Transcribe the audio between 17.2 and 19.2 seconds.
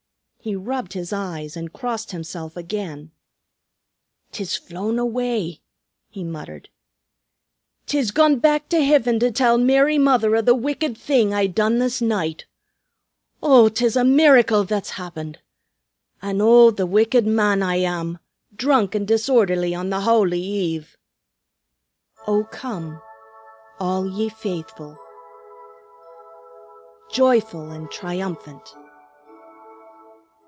man I am, drunk and